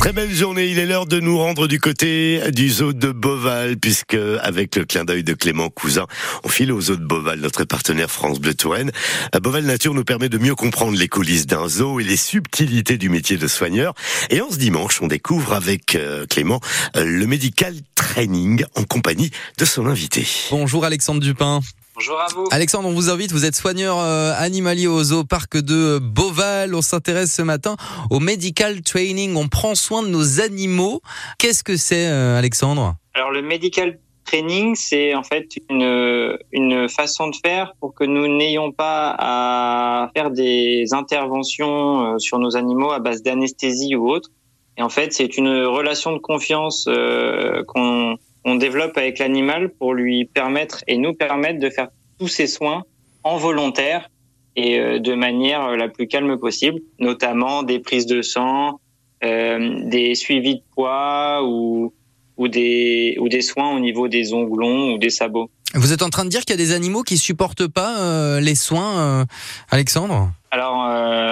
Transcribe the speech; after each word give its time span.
Très 0.00 0.12
belle 0.12 0.32
journée, 0.32 0.66
il 0.66 0.78
est 0.78 0.86
l'heure 0.86 1.06
de 1.06 1.18
nous 1.18 1.36
rendre 1.38 1.66
du 1.66 1.80
côté 1.80 2.40
du 2.52 2.70
zoo 2.70 2.92
de 2.92 3.10
Boval, 3.10 3.76
puisque 3.76 4.16
avec 4.40 4.76
le 4.76 4.84
clin 4.84 5.04
d'œil 5.04 5.24
de 5.24 5.34
Clément 5.34 5.70
Cousin, 5.70 6.06
on 6.44 6.48
file 6.48 6.72
au 6.72 6.80
zoo 6.80 6.96
de 6.96 7.04
Boval, 7.04 7.40
notre 7.40 7.64
partenaire 7.64 8.10
France 8.10 8.38
Bleu 8.38 8.54
Touraine. 8.54 8.92
Boval 9.42 9.64
Nature 9.64 9.94
nous 9.94 10.04
permet 10.04 10.28
de 10.28 10.38
mieux 10.38 10.54
comprendre 10.54 10.96
les 10.96 11.08
coulisses 11.08 11.46
d'un 11.46 11.68
zoo 11.68 11.98
et 12.00 12.04
les 12.04 12.16
subtilités 12.16 12.96
du 12.96 13.08
métier 13.08 13.36
de 13.36 13.48
soigneur. 13.48 13.94
Et 14.30 14.40
en 14.40 14.50
ce 14.50 14.56
dimanche, 14.56 15.02
on 15.02 15.08
découvre 15.08 15.52
avec 15.52 15.96
euh, 15.96 16.26
Clément 16.26 16.60
euh, 16.96 17.04
le 17.04 17.26
medical 17.26 17.74
training 17.94 18.64
en 18.76 18.84
compagnie 18.84 19.30
de 19.58 19.64
son 19.64 19.86
invité. 19.86 20.26
Bonjour 20.50 20.84
Alexandre 20.84 21.20
Dupin. 21.20 21.60
Bonjour 21.98 22.20
à 22.20 22.28
vous. 22.32 22.44
Alexandre, 22.52 22.88
on 22.88 22.92
vous 22.92 23.10
invite, 23.10 23.32
vous 23.32 23.44
êtes 23.44 23.56
soigneur 23.56 23.98
euh, 23.98 24.32
animalier 24.38 24.86
au 24.86 25.02
zoo 25.02 25.24
parc 25.24 25.56
de 25.56 25.98
Beauval. 25.98 26.72
On 26.76 26.80
s'intéresse 26.80 27.34
ce 27.34 27.42
matin 27.42 27.74
au 28.08 28.20
medical 28.20 28.82
training. 28.82 29.34
On 29.34 29.48
prend 29.48 29.74
soin 29.74 30.04
de 30.04 30.08
nos 30.08 30.40
animaux. 30.40 31.00
Qu'est-ce 31.40 31.64
que 31.64 31.76
c'est, 31.76 32.06
euh, 32.06 32.38
Alexandre? 32.38 32.94
Alors 33.14 33.32
le 33.32 33.42
medical 33.42 33.98
training, 34.24 34.76
c'est 34.76 35.16
en 35.16 35.24
fait 35.24 35.48
une, 35.68 36.38
une 36.52 36.88
façon 36.88 37.30
de 37.30 37.34
faire 37.44 37.72
pour 37.80 37.94
que 37.94 38.04
nous 38.04 38.28
n'ayons 38.28 38.70
pas 38.70 39.16
à 39.18 40.08
faire 40.14 40.30
des 40.30 40.84
interventions 40.92 42.14
euh, 42.14 42.18
sur 42.18 42.38
nos 42.38 42.56
animaux 42.56 42.92
à 42.92 43.00
base 43.00 43.24
d'anesthésie 43.24 43.96
ou 43.96 44.08
autre. 44.08 44.30
Et 44.76 44.82
en 44.82 44.88
fait, 44.88 45.12
c'est 45.12 45.36
une 45.36 45.64
relation 45.64 46.12
de 46.12 46.18
confiance 46.18 46.88
qu'on 47.66 48.16
on 48.48 48.54
développe 48.54 48.96
avec 48.96 49.18
l'animal 49.18 49.68
pour 49.68 49.92
lui 49.92 50.24
permettre 50.24 50.82
et 50.86 50.96
nous 50.96 51.12
permettre 51.12 51.60
de 51.60 51.68
faire 51.68 51.88
tous 52.18 52.28
ces 52.28 52.46
soins 52.46 52.84
en 53.22 53.36
volontaire 53.36 54.08
et 54.56 54.78
euh, 54.78 54.98
de 54.98 55.14
manière 55.14 55.76
la 55.76 55.88
plus 55.88 56.08
calme 56.08 56.38
possible, 56.38 56.80
notamment 56.98 57.62
des 57.62 57.78
prises 57.78 58.06
de 58.06 58.22
sang, 58.22 58.80
euh, 59.22 59.82
des 59.84 60.14
suivis 60.14 60.56
de 60.56 60.62
poids 60.74 61.42
ou, 61.44 61.92
ou, 62.38 62.48
des, 62.48 63.16
ou 63.20 63.28
des 63.28 63.42
soins 63.42 63.76
au 63.76 63.80
niveau 63.80 64.08
des 64.08 64.32
onglons 64.32 64.94
ou 64.94 64.98
des 64.98 65.10
sabots. 65.10 65.50
Vous 65.74 65.92
êtes 65.92 66.02
en 66.02 66.08
train 66.08 66.24
de 66.24 66.30
dire 66.30 66.46
qu'il 66.46 66.58
y 66.58 66.62
a 66.62 66.64
des 66.64 66.72
animaux 66.72 67.02
qui 67.02 67.18
supportent 67.18 67.66
pas 67.66 68.00
euh, 68.00 68.40
les 68.40 68.54
soins, 68.54 69.26
Alexandre? 69.70 70.30
Alors, 70.50 70.76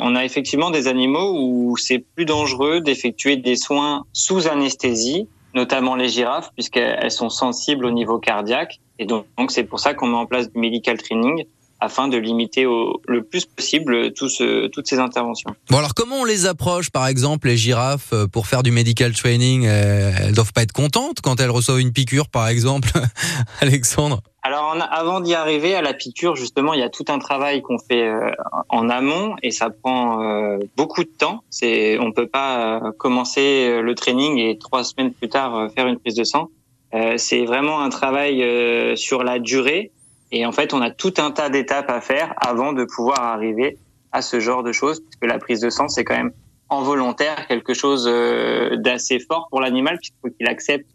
on 0.00 0.14
a 0.14 0.24
effectivement 0.26 0.70
des 0.70 0.86
animaux 0.86 1.32
où 1.34 1.78
c'est 1.78 2.04
plus 2.14 2.26
dangereux 2.26 2.82
d'effectuer 2.82 3.38
des 3.38 3.56
soins 3.56 4.04
sous 4.12 4.46
anesthésie 4.46 5.26
notamment 5.54 5.96
les 5.96 6.08
girafes, 6.08 6.50
puisqu'elles 6.54 7.10
sont 7.10 7.30
sensibles 7.30 7.86
au 7.86 7.90
niveau 7.90 8.18
cardiaque. 8.18 8.80
Et 8.98 9.06
donc, 9.06 9.26
c'est 9.48 9.64
pour 9.64 9.80
ça 9.80 9.94
qu'on 9.94 10.08
met 10.08 10.16
en 10.16 10.26
place 10.26 10.50
du 10.52 10.58
medical 10.58 10.98
training 10.98 11.44
afin 11.80 12.08
de 12.08 12.16
limiter 12.16 12.66
au, 12.66 13.00
le 13.06 13.22
plus 13.22 13.46
possible 13.46 14.12
tout 14.12 14.28
ce, 14.28 14.66
toutes 14.68 14.86
ces 14.86 14.98
interventions. 14.98 15.50
Bon 15.70 15.78
alors 15.78 15.94
comment 15.94 16.16
on 16.16 16.24
les 16.24 16.46
approche 16.46 16.90
par 16.90 17.06
exemple 17.06 17.48
les 17.48 17.56
girafes 17.56 18.12
euh, 18.12 18.26
pour 18.26 18.46
faire 18.46 18.62
du 18.62 18.70
medical 18.70 19.12
training 19.12 19.64
Elles 19.64 20.34
doivent 20.34 20.52
pas 20.52 20.62
être 20.62 20.72
contentes 20.72 21.20
quand 21.22 21.40
elles 21.40 21.50
reçoivent 21.50 21.80
une 21.80 21.92
piqûre 21.92 22.28
par 22.28 22.48
exemple, 22.48 22.88
Alexandre? 23.60 24.20
Alors 24.48 24.74
avant 24.90 25.20
d'y 25.20 25.34
arriver 25.34 25.74
à 25.74 25.82
la 25.82 25.92
piqûre, 25.92 26.34
justement, 26.34 26.72
il 26.72 26.80
y 26.80 26.82
a 26.82 26.88
tout 26.88 27.04
un 27.08 27.18
travail 27.18 27.60
qu'on 27.60 27.78
fait 27.78 28.06
euh, 28.06 28.30
en 28.70 28.88
amont 28.88 29.34
et 29.42 29.50
ça 29.50 29.68
prend 29.68 30.22
euh, 30.22 30.58
beaucoup 30.74 31.04
de 31.04 31.10
temps. 31.10 31.42
C'est, 31.50 31.98
on 31.98 32.12
peut 32.12 32.28
pas 32.28 32.78
euh, 32.78 32.92
commencer 32.92 33.82
le 33.82 33.94
training 33.94 34.38
et 34.38 34.56
trois 34.56 34.84
semaines 34.84 35.12
plus 35.12 35.28
tard 35.28 35.70
faire 35.74 35.86
une 35.86 35.98
prise 35.98 36.14
de 36.14 36.24
sang. 36.24 36.48
c'est 37.18 37.44
vraiment 37.44 37.82
un 37.82 37.90
travail 37.90 38.42
sur 38.96 39.22
la 39.22 39.38
durée 39.38 39.92
et 40.30 40.46
en 40.46 40.52
fait, 40.52 40.74
on 40.74 40.80
a 40.80 40.90
tout 40.90 41.14
un 41.18 41.30
tas 41.30 41.48
d'étapes 41.48 41.90
à 41.90 42.00
faire 42.00 42.34
avant 42.36 42.72
de 42.72 42.84
pouvoir 42.84 43.20
arriver 43.20 43.78
à 44.12 44.22
ce 44.22 44.40
genre 44.40 44.62
de 44.62 44.72
choses, 44.72 45.00
parce 45.00 45.16
que 45.16 45.26
la 45.26 45.38
prise 45.38 45.60
de 45.60 45.70
sang, 45.70 45.88
c'est 45.88 46.04
quand 46.04 46.16
même 46.16 46.32
en 46.70 46.82
volontaire 46.82 47.46
quelque 47.46 47.74
chose 47.74 48.04
d'assez 48.04 49.20
fort 49.20 49.48
pour 49.50 49.60
l'animal 49.60 49.96
puisqu'il 49.96 50.18
faut 50.22 50.34
qu'il 50.34 50.46
accepte 50.46 50.86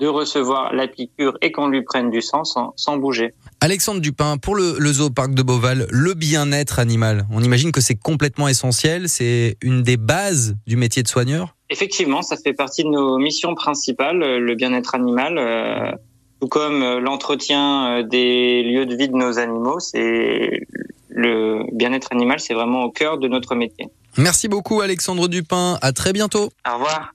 de 0.00 0.06
recevoir 0.06 0.72
la 0.72 0.88
piqûre 0.88 1.36
et 1.42 1.52
qu'on 1.52 1.68
lui 1.68 1.82
prenne 1.82 2.10
du 2.10 2.22
sang 2.22 2.42
sans, 2.44 2.72
sans 2.76 2.96
bouger. 2.96 3.34
Alexandre 3.60 4.00
Dupin, 4.00 4.38
pour 4.38 4.54
le, 4.54 4.76
le 4.78 4.92
zooparc 4.92 5.34
de 5.34 5.42
Beauval, 5.42 5.86
le 5.90 6.14
bien-être 6.14 6.78
animal, 6.78 7.26
on 7.30 7.42
imagine 7.42 7.70
que 7.70 7.82
c'est 7.82 7.96
complètement 7.96 8.48
essentiel, 8.48 9.08
c'est 9.10 9.56
une 9.60 9.82
des 9.82 9.98
bases 9.98 10.56
du 10.66 10.76
métier 10.76 11.02
de 11.02 11.08
soigneur? 11.08 11.54
Effectivement, 11.68 12.22
ça 12.22 12.36
fait 12.36 12.54
partie 12.54 12.82
de 12.82 12.88
nos 12.88 13.18
missions 13.18 13.54
principales, 13.54 14.18
le 14.18 14.54
bien-être 14.54 14.94
animal, 14.94 15.36
euh, 15.36 15.92
tout 16.40 16.48
comme 16.48 16.82
euh, 16.82 17.00
l'entretien 17.00 17.98
euh, 17.98 18.02
des 18.02 18.62
lieux 18.62 18.86
de 18.86 18.94
vie 18.94 19.08
de 19.08 19.16
nos 19.16 19.38
animaux, 19.38 19.78
c'est 19.78 20.66
le 21.08 21.64
bien-être 21.72 22.08
animal, 22.12 22.40
c'est 22.40 22.54
vraiment 22.54 22.84
au 22.84 22.90
cœur 22.90 23.18
de 23.18 23.28
notre 23.28 23.54
métier. 23.54 23.88
Merci 24.16 24.48
beaucoup 24.48 24.80
Alexandre 24.80 25.28
Dupin, 25.28 25.78
à 25.82 25.92
très 25.92 26.12
bientôt. 26.12 26.50
Au 26.68 26.74
revoir. 26.74 27.12